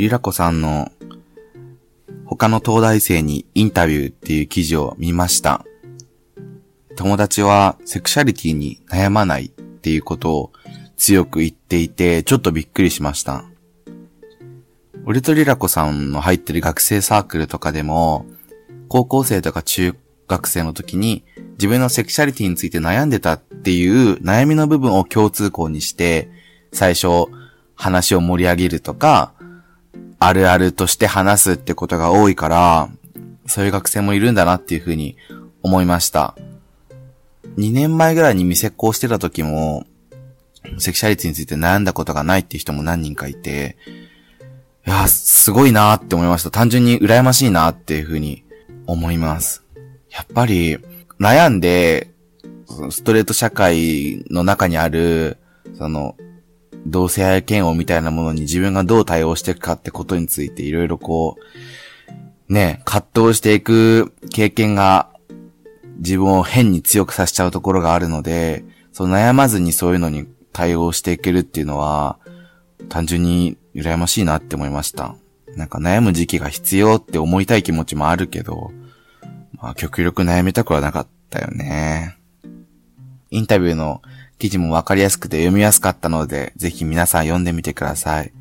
[0.00, 0.90] リラコさんの
[2.24, 5.62] 他の東大生にインタビューっていう記事を見ました。
[6.96, 10.52] 友達はセクシャリティに悩まないっていうことを
[10.96, 13.44] 強く言っていて、ちょっとびっくりしました。
[15.04, 18.24] 俺とリラコさんの入ってる学生サークルとかでも、
[18.88, 19.94] 高校生とか中
[20.28, 21.24] 学生の時に
[21.58, 26.30] 自分のセクシャリティについて悩んでたっていう悩みの部分を共通項にして、
[26.72, 27.26] 最初
[27.74, 29.34] 話を盛り上げるとか、
[30.20, 32.88] あるあるとして話すってことが多いから、
[33.46, 35.16] そういう学生もいるんだなっていうふうに
[35.62, 36.36] 思いました。
[37.56, 39.86] 2年前ぐらいに店子をしてた時も、
[40.78, 43.78] セクシャリティについて悩んだことがないって人も何人かいて、
[44.86, 46.50] いや、すごいなって思いました。
[46.50, 48.44] 単純に羨ましいなっていうふうに
[48.86, 49.64] 思います。
[50.10, 50.78] やっぱり、
[51.18, 52.10] 悩んで、
[52.90, 55.38] ストレート社会の中にある、
[55.78, 56.14] その、
[56.86, 61.36] 同性愛嫌悪みたいなものに自分がどう対応していくかってことについていろいろこ
[62.48, 65.10] う、ね、葛藤していく経験が
[65.98, 72.18] 自分を変に強くさせちゃうところがあるので、そう悩まずにそういうのに対応していけるっていうのは、
[72.88, 75.14] 単純に羨ましいなって思いました。
[75.56, 78.72] なんか悩む時期が必要って思いたい気持ちもあるけど、
[79.52, 82.16] まあ極力悩みたくはなかったよね。
[83.30, 84.02] インタビューの
[84.40, 88.32] 記事もわかりやすくて読みやすかったので、ぜひ皆さん読んでみてください。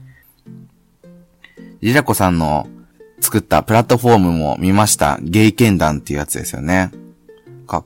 [1.82, 2.68] リラコさんの
[3.20, 5.20] 作ったプラットフォームも見ました。
[5.22, 6.92] ゲイ剣団っていうやつですよね。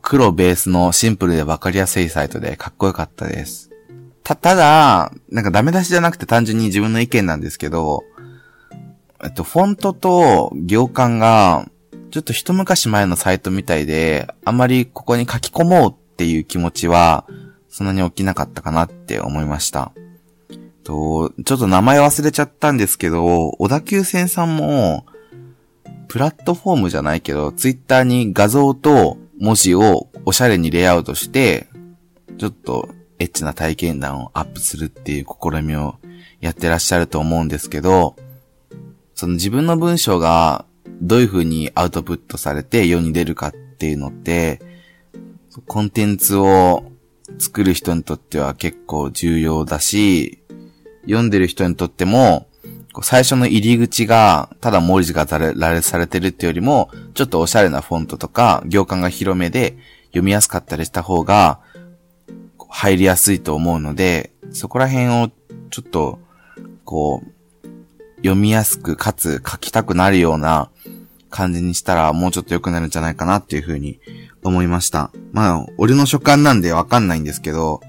[0.02, 3.72] 黒ベースのシンプルでわかりやすいサイトでかっこよかったです。
[4.24, 8.04] た、ただ、なんかダメ出しじゃなくて単純に自分の意見なんですけど、
[9.24, 11.68] えっと、フォントと行間が、
[12.12, 17.26] ちょっと一昔前のサイトみたいで、あまりここに書き込もうっていう気持ちは、
[17.74, 19.94] そんなに起きなかったかなって思いました。
[20.84, 25.08] と、ちょっと名前忘れちゃったんですけど、小田急線さんも、
[26.08, 31.68] プラットフォームじゃないけど、ツイッターに画像と文字をおしゃれにレイアウトして、
[32.38, 35.96] ちょっとエッチな体験談をアップするっていう試みを
[36.42, 38.16] やってらっしゃると思うんですけど、
[39.16, 40.66] その自分の文章が
[41.02, 44.62] どういう風にアウトプットされて世に出るかっていうのって、
[45.66, 46.93] コンテンツを
[47.38, 50.40] 作る人にとっては結構重要だし、
[51.04, 52.48] 読んでる人にとっても、
[53.02, 61.60] 最初の入り口が、ただ文字が羅列されてるってよりも、ちょっとおしゃれなフォントとか、行間が広めで読みやすかったりした方が、
[62.70, 65.32] 入りやすいと思うので、そこら辺を
[65.72, 66.20] ちょっと、
[66.86, 67.34] こう、
[68.18, 70.70] 読みやすくかつ書きたくなるような
[71.30, 74.00] 感じにしたらもうちょっと良くなるんじゃないかなっていうふうに
[74.44, 75.12] 思いました。
[75.32, 77.82] まあ、俺の所感なんでわかんないんですけど、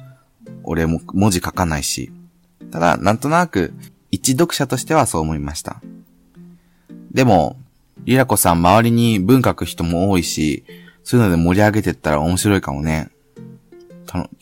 [0.62, 2.12] 俺も文字書かないし。
[2.70, 3.74] ただ、なんとなく
[4.10, 5.80] 一読者としてはそう思いました。
[7.12, 7.56] でも、
[8.04, 10.64] リラコさん周りに文書く人も多いし、
[11.02, 13.10] そういうので盛り上げてったら面白いかもね。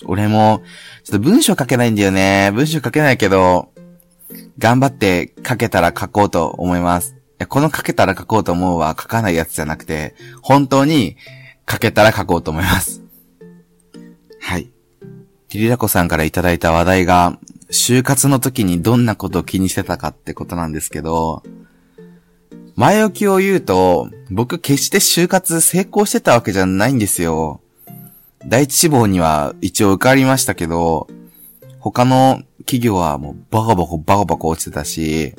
[0.05, 0.63] 俺も、
[1.05, 2.51] ちょっと文章書けないんだよね。
[2.55, 3.71] 文章書けないけど、
[4.59, 7.17] 頑張って書けたら書こうと思います。
[7.49, 11.17] この書けたら書こうと思うは書かないやつじゃなくて、本当に
[11.73, 13.03] 書けたら書こうと思います。
[14.41, 14.71] はい。
[15.51, 17.39] リリラコさんからいただいた話題が、
[17.71, 21.43] 就活の時にどんなことを気にしてたかってことなんですけど、
[22.77, 27.63] 前置きを言うと、僕決して就活成功してたわけじゃないんですよ。
[28.47, 31.09] 第一志望には一応受かりましたけど、
[31.79, 35.35] 他の企業はもうバカバカバカバカ落ちてたし、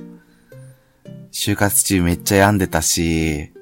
[1.31, 3.53] 就活中めっちゃ病んでたし、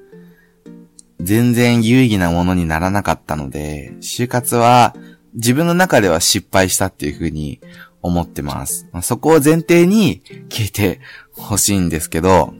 [1.22, 4.94] 全然有意義なものにならなかったので、就活は
[5.34, 7.60] 自分の中では失敗したっていうふうに
[8.02, 8.88] 思ってます。
[9.02, 11.00] そこを前提に聞いて
[11.32, 12.54] ほしいんですけど、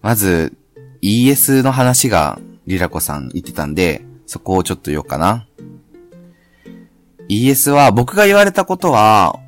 [0.00, 0.56] まず
[1.02, 5.46] ES の話がリラコさん言ってたんで、そこをちょっと言おうかな。
[7.28, 9.40] ES は僕が言われたことは、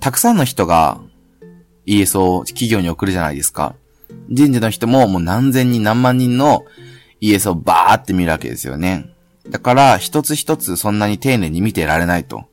[0.00, 1.00] たくさんの人が
[1.86, 3.74] ES を企業に送るじゃないですか。
[4.28, 6.64] 人事の人ももう何千人何万人の
[7.20, 9.06] ES をバーって見るわけですよね。
[9.48, 12.44] だから一つ一つそんなに丁寧に見てられないと。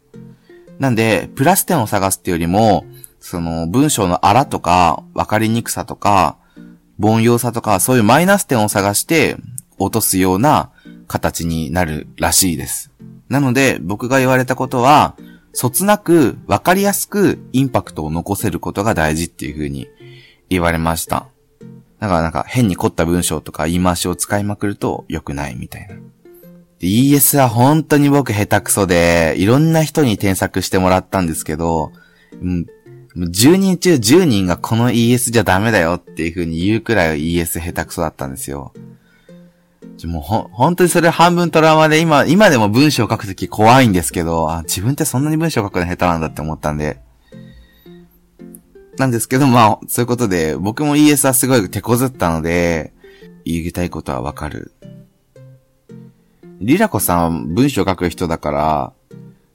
[0.80, 2.86] なんで、プラス点を探すっていうよりも、
[3.20, 6.38] その文章の荒とか、わかりにくさとか、
[7.00, 9.38] 凡庸さとか、そういうマイナス点を探して
[9.80, 10.72] 落とすような
[11.08, 12.92] 形になるらしいです。
[13.30, 15.16] なので、僕が言われたことは、
[15.54, 19.88] そつなく、わかりやすくインパクトを残せることが大事っていう風に
[20.50, 21.28] 言われました。
[22.00, 25.96] だからなんか変に凝った文章とか言い回しを使いまくると良くないみたいな。
[26.80, 31.92] ES は本当に僕下手くそで、いろんな人に添削してもらったんですけど、
[32.40, 32.68] うん、
[33.16, 38.74] 10人中10人がこの ES じゃダメだよっていう風に言うくらい ES 下手くそだったんですよ。
[40.06, 47.00] もうほ、本当にそれ半分トラウマで今、今でも文章を書くとき怖いんですけど、あ、自分ってそんなに文章を書くの下手なんだって思ったんで。
[48.98, 52.94] なんですけど、まあ、そういうことで、僕も ES はすごい手こずったので、
[53.46, 54.74] 言いたいことはわかる。
[56.60, 58.94] リラコさん文章書く人だから、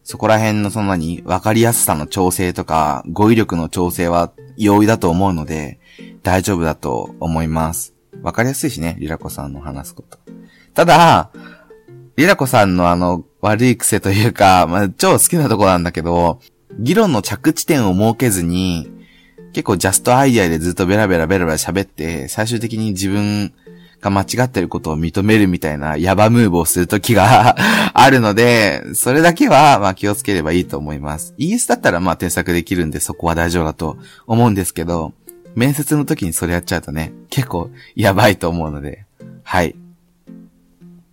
[0.05, 5.81] そこら辺のそんなに分かりやすさの調整とか、語彙力の調整は容易だと思うので、
[6.23, 7.95] 大丈夫だと思います。
[8.23, 10.19] 分かりやすいしね、リラコさんの話すこと。
[10.75, 11.31] ただ、
[12.17, 16.41] リラコさんのあの、悪い癖というか、まあ、超好きなとこなんだけど、
[16.79, 18.91] 議論の着地点を設けずに、
[19.53, 23.53] 結構ジャストアイディアでずっとベラベラベラベラ喋って、最終的に自分
[24.01, 27.57] が間違ってることを認めるみたいなヤバムーブをするときが
[27.95, 31.35] あるので、それだけはまあ気をつければいいと思います。
[31.39, 33.97] ES だったらまあ添削できるんでそこは大丈夫だと
[34.27, 35.13] 思うんですけど、
[35.55, 39.05] 面接の時にそれやっちゃうとね、結構やばいと思うので、
[39.45, 39.77] はい。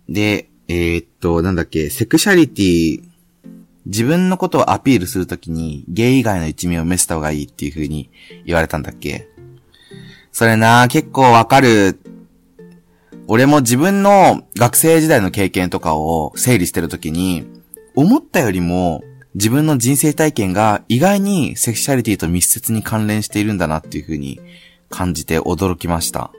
[0.08, 3.02] で、えー、っと、なんだっけ、セクシャリティ、
[3.90, 8.08] 自分のことをアピールするときに、ゲイ以外の一面を見せた方がいいっていう風に
[8.46, 9.28] 言われたんだっけ？
[10.30, 11.98] それな、結構わかる
[13.26, 17.44] 俺も自分の学生時代の経験とかを整理してるときに、
[17.96, 19.02] 思ったよりも
[19.34, 24.40] 自分の人生体験が意外にセクシャリティと密接に関連しているんだなっていう風に
[24.88, 26.30] 感じて驚きました。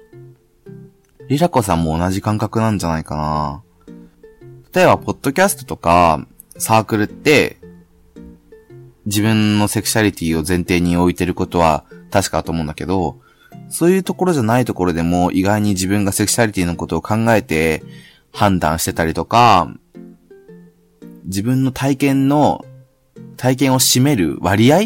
[1.27, 3.63] リラコさんも同じ感覚なんじゃないかな。
[4.73, 6.25] 例えば、ポッドキャストとか
[6.61, 7.57] サークルって、
[9.07, 13.19] 自分のセクシャリティを前提に置いてることは確かだと思うんだけど、
[13.69, 17.81] そういうところじゃないところでも意外に自分がセクシャリティのことを考えて
[18.31, 19.73] 判断してたりとか、
[21.25, 22.63] 自分の体験の、
[23.37, 24.81] 体験を占める割合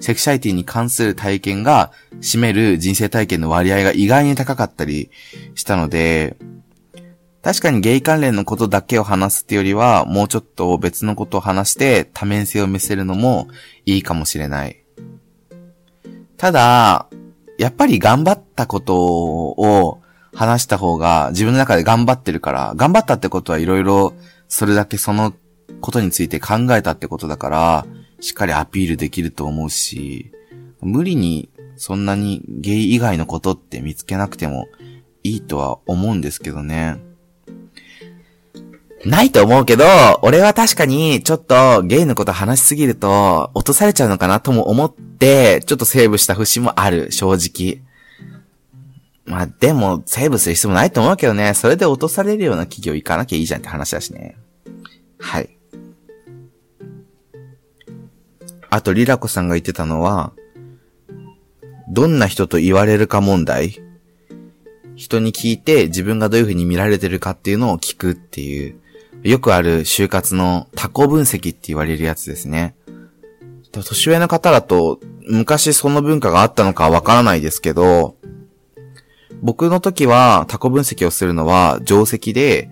[0.00, 1.92] セクシャリティに関する体験が
[2.22, 5.10] 占める人生体験の割合が意外に高かったり
[5.54, 6.38] したので、
[7.42, 13.48] 確かにゲイ関連のことだけを話すってよりは、もうちょっと別のことを話して多面性を見せるのも
[13.86, 14.84] いいかもしれない。
[16.36, 17.08] ただ、
[17.58, 20.00] やっぱり頑張ったことを
[20.34, 24.14] 話した方が自分の中で頑張ってるから、頑張ったってことはいろいろ
[24.48, 25.34] それだけその
[25.80, 27.86] ことについて考えたってことだから、
[28.20, 30.32] しっかりアピールできると思うし、
[30.80, 34.66] 無理にそんなにゲイ以外のことって見つけなくても
[35.22, 37.07] いいとは思うんですけどね。
[39.04, 39.84] ないと思うけど、
[40.22, 47.82] 俺は確かにちょっとゲイのこと話しすぎると落とされちゃうのかなとも思って、ちょっとセーブした節もある、正直。
[49.24, 54.36] まあでも、セーブする必要もないと思うけどね、それで落とされるような企業行かなきゃいいじゃんって話だしね。
[55.18, 55.50] はい。
[58.70, 60.32] あと、リラコさんが言ってたのは、
[61.90, 63.80] どんな人と言われるか問題？
[64.96, 68.80] 人に聞いて自分がどういう風に見られてるかっていうのを聞くっていう。
[69.22, 72.74] よくある就活のタコ分析って言われるやつですね。
[73.72, 78.16] 年上の方だと、昔その文化があったのかわからないですけど、
[79.42, 82.70] 僕の時はタコ分析をするのは定石で、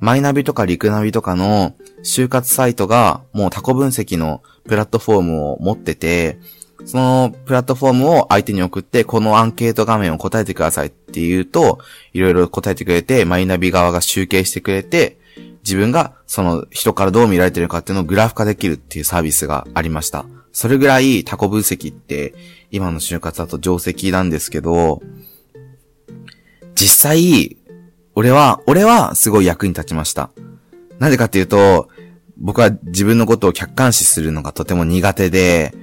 [0.00, 6.38] マイナビとかリクナビとかの就活サイトがもうタコ分析のプラットフォームを持ってて、
[6.84, 11.78] そのプラットフォームを相手に送って、このアンケート画面を答えてくださいって言うと、
[12.12, 15.18] いろいろ答えてくれて、マイナビ側が集計してくれて、
[15.66, 20.24] 自分がその人からどう見られてるかっていうのをグラフ化できるっていうサービスがありました。
[20.52, 22.34] それぐらいタコ分析って
[22.70, 25.02] 今の就活だと定石なんですけど、
[26.76, 27.56] 実際、
[28.14, 30.30] 俺は、俺はすごい役に立ちました。
[31.00, 31.88] なんでかっていうと、
[32.38, 35.74] 僕は自分のことを客観視するのがとても苦手で、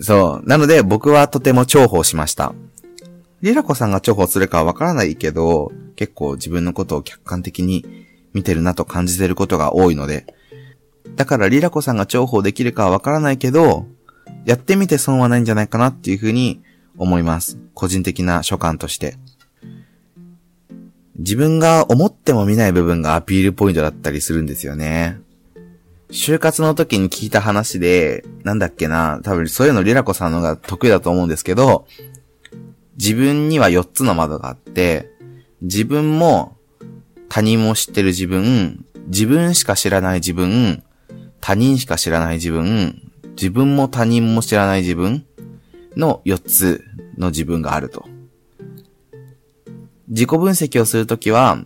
[0.00, 0.48] そう。
[0.48, 2.54] なので僕はとても重宝しました。
[3.42, 7.99] リラコさんが重宝するかはわからないけど、結構自分のことを客観的に
[8.32, 10.26] 見てるなと感じてることが多いので、
[11.16, 13.86] だからリラコさんが重宝できるかはわからないけど、
[14.44, 16.62] やってみて損はないんじゃないかなっていうふうに
[16.96, 17.58] 思います。
[17.74, 19.16] 個人的な所感として。
[21.18, 25.20] 自分が思っても見ない部分がアピールポイントだったりするんですよね。
[26.10, 31.86] 就活の時に聞いた話で、なんだっけな、多分そういうのリラコさんのが得意だと思うんですけど、
[32.98, 35.10] 自分には4つの窓があって、
[35.62, 36.56] 自分も
[37.30, 40.82] 他人も知ってる自分、自分しか知らない自分、
[41.40, 43.00] 他人しか知らない自分、
[43.36, 45.24] 自分も他人も知らない自分
[45.96, 46.84] の4つ
[47.16, 48.04] の自分があると。
[50.08, 51.62] 自己分析をするときは、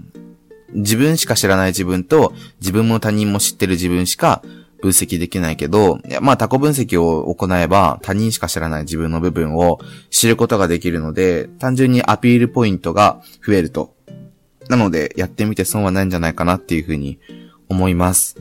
[0.75, 4.43] 自分しか知らない自分と自分も他人も知ってる自分しか
[4.83, 9.79] 分析できないけど、いやまあタコ分析を行えば他人しか知らない自分の部分を
[10.11, 13.94] 知ることができるので、単純にアピールポイントが増えると。
[14.69, 17.19] なので、やってみて損はないんじゃないかなっていうふうに
[17.69, 18.37] 思います。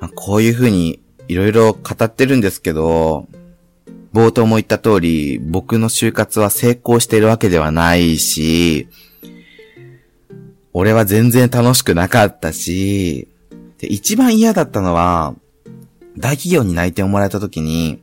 [0.00, 3.28] まあ、こういうふうにいろいろ語ってるんですけど、
[4.12, 8.88] 冒頭も言った通り、僕の就活は成功してるわけではないし、
[10.74, 13.28] 俺は全然楽しくなかったし、
[13.78, 15.34] で、一番嫌だったのは、
[16.18, 18.02] 大企業に内定をもらえた時に、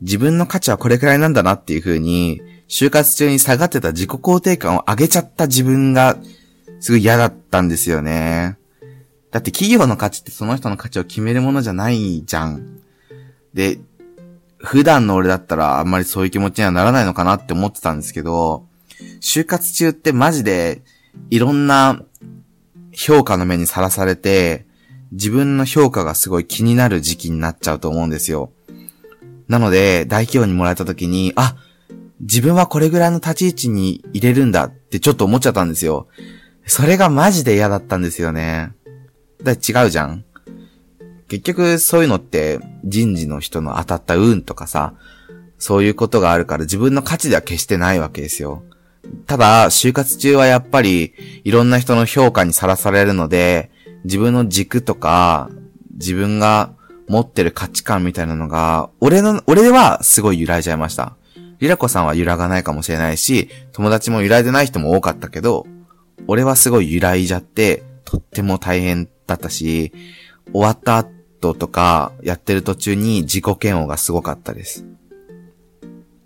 [0.00, 6.16] 自分の価値はこれくらいなんだなっていう風に、就活中に下がってた自己肯定感を上げちゃった自分が、
[6.80, 8.58] すごい嫌だったんですよね。
[9.30, 12.80] だって企業の価値ってその人の価値を決めるものじゃないじゃん。
[13.54, 13.78] で、
[14.58, 18.66] 普段の俺だったらあんまりそういう気持ちにはならないのかなって思ってたんですけど、
[19.20, 20.82] 就活中ってマジで
[21.30, 22.02] いろんな
[22.92, 24.66] 評価の目にさらされて、
[25.12, 28.50] 自分の評価がすごい気になる時期になっちゃうと思うんですよ。
[29.48, 31.56] なので、大企業にもらえた時に、あ、
[32.20, 36.08] 自分はこれぐらいの立ち位置に入れるんだってちょっと思っちゃったんですよ。
[36.66, 38.72] それがマジで嫌だったんですよね。
[39.42, 40.24] だ違うじゃん。
[41.28, 44.94] 結局そういうのって人事の人の当たった運とかさ、
[45.58, 48.62] そういうことがあるから自分の価値では決してないわけですよ。
[49.26, 53.70] ただ、就活中はやっぱり、いろんな人の評価にさらされるので、
[54.04, 55.50] 自分の軸とか、
[55.94, 56.72] 自分が
[57.08, 61.16] 持ってる価値観みたいなのが、俺の、俺はすごい揺らいじゃいました。
[61.58, 65.66] リラコさんは揺らがないかもしれないし、友達も揺らいでない人も多かったけど、
[66.26, 69.92] 俺はすごい揺らいじゃって、とっても大変だったし、
[70.52, 74.84] 終わった後とか、やってる途中に自己嫌悪がすごかったです。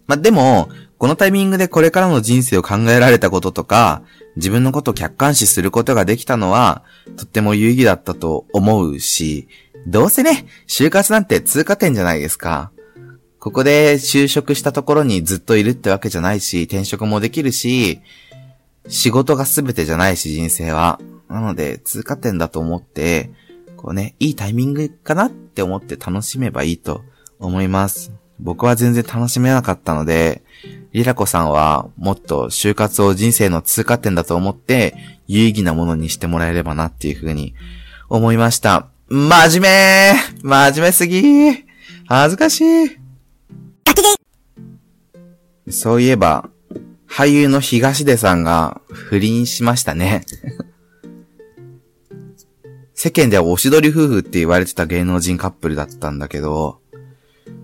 [0.07, 0.69] まあ、でも、
[0.99, 4.03] このタイミングでこれからの人生を考えられたこととか、
[4.37, 6.85] 自分のことを客観視することができたのは、
[7.17, 9.49] とっても有意義だったと思うし、
[9.87, 12.71] どうせね、就活なんて通過点じゃないですか。
[13.41, 18.01] ここで就職したところにずっといるってわけじゃないし、転職もできるし、
[18.87, 21.01] 仕事が全てじゃないし、人生は。
[21.29, 23.31] なので、通過点だと思って、
[23.77, 27.03] こうね、いいタイミングかなって思って楽しめばいいと
[27.39, 28.13] 思います。
[28.39, 30.43] 僕は全然楽しめなかったので、
[30.93, 34.95] リラコさんはもっと就活を人生の通過点だと思って
[35.29, 37.55] 有意義なものにしてもらえればなっていうふうに
[38.09, 38.89] 思いました。
[39.09, 41.65] 真面目真面目すぎ
[42.07, 43.00] 恥ずかしい
[45.71, 46.51] そういえば、
[47.09, 50.25] 俳優の東出さんが不倫しましたね。
[52.95, 56.81] 世間ではおしどり夫婦って言われてた芸能人カップルだったんだけど、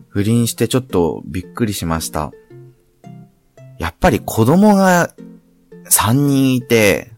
[0.08, 2.32] 不倫してちょっとびっくりしました。
[3.78, 5.14] やっぱり子供が
[5.90, 7.12] 3人いて、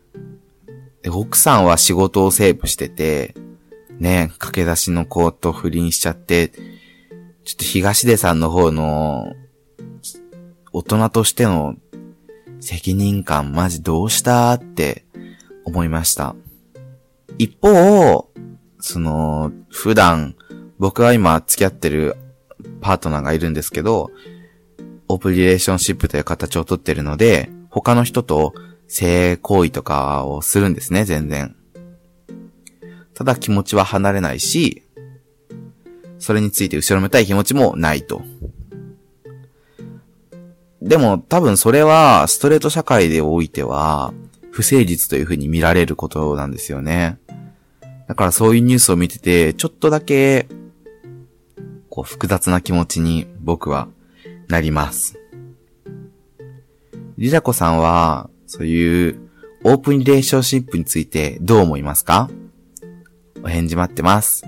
[1.08, 3.34] 奥さんは仕事をセーブしてて、
[3.98, 6.52] ね、駆け出しの子と不倫しちゃって、
[7.48, 9.34] ちょっと東出さんの方の、
[10.74, 11.76] 大人としての
[12.60, 15.06] 責任感マジどうしたって
[15.64, 16.36] 思いました。
[17.38, 18.28] 一方、
[18.80, 20.34] その、普段、
[20.78, 22.18] 僕は今付き合ってる
[22.82, 24.10] パートナーがいるんですけど、
[25.08, 28.52] オープンリレーションシップという形をとってるので、他の人と
[28.88, 31.56] 性行為とかをするんですね、全然。
[33.14, 34.82] ただ気持ちは離れないし、
[36.18, 38.22] それについて後ろめたい気持ちもないと。
[40.80, 44.12] でも多分それはストレート社会でおいては
[44.50, 47.18] 不誠実というふうに見られることなんですよね。
[48.06, 50.48] だからそういうニュースを見てて、ちょっとだけ、
[51.90, 53.88] こう複雑な気持ちに僕は
[54.48, 55.18] なります。
[57.18, 59.20] リラコさんは、そういう
[59.62, 62.30] オープンリレーションシップについてどう思いますか？
[63.42, 64.46] お返事待ってます。